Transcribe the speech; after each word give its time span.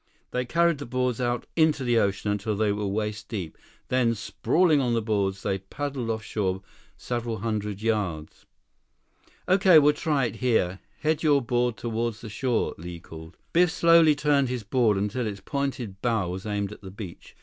They 0.31 0.45
carried 0.45 0.79
the 0.79 0.87
boards 0.87 1.21
out 1.21 1.45
into 1.55 1.83
the 1.83 1.99
ocean 1.99 2.31
until 2.31 2.55
they 2.55 2.71
were 2.71 2.87
waist 2.87 3.29
deep. 3.29 3.55
Then, 3.89 4.15
sprawling 4.15 4.81
on 4.81 4.95
the 4.95 4.99
boards, 5.03 5.43
they 5.43 5.59
paddled 5.59 6.09
off 6.09 6.23
shore 6.23 6.63
several 6.97 7.37
hundred 7.37 7.83
yards. 7.83 8.47
"Okay, 9.47 9.77
we'll 9.77 9.93
try 9.93 10.25
it 10.25 10.37
here. 10.37 10.79
Head 11.01 11.21
your 11.21 11.39
board 11.39 11.77
toward 11.77 12.15
shore," 12.15 12.73
Li 12.79 12.99
called. 12.99 13.37
Biff 13.53 13.69
slowly 13.69 14.15
turned 14.15 14.49
his 14.49 14.63
board 14.63 14.97
until 14.97 15.27
its 15.27 15.39
pointed 15.45 16.01
bow 16.01 16.29
was 16.29 16.47
aimed 16.47 16.71
at 16.71 16.81
the 16.81 16.89
beach. 16.89 17.35